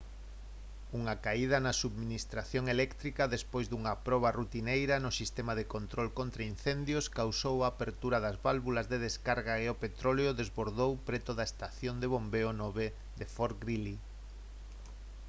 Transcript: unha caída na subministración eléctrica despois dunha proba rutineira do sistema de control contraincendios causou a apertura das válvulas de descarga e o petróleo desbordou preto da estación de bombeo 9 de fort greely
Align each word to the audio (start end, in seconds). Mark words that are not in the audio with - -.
unha 0.99 1.15
caída 1.25 1.57
na 1.65 1.73
subministración 1.83 2.63
eléctrica 2.75 3.31
despois 3.35 3.65
dunha 3.67 3.93
proba 4.07 4.35
rutineira 4.39 4.95
do 5.05 5.11
sistema 5.21 5.53
de 5.59 5.65
control 5.75 6.07
contraincendios 6.19 7.05
causou 7.19 7.57
a 7.61 7.69
apertura 7.73 8.17
das 8.25 8.37
válvulas 8.45 8.89
de 8.91 8.97
descarga 9.07 9.53
e 9.63 9.65
o 9.73 9.79
petróleo 9.83 10.37
desbordou 10.41 10.91
preto 11.07 11.31
da 11.35 11.45
estación 11.51 11.95
de 11.99 12.11
bombeo 12.13 12.49
9 12.61 12.85
de 13.19 13.25
fort 13.35 13.55
greely 13.63 13.95